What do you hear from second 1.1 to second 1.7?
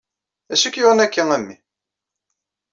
a mmi?